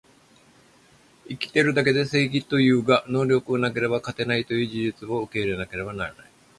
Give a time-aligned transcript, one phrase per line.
[1.27, 6.31] 生きてるだけで正義というが、能力がなければ勝てないという事実も受け入れなければならない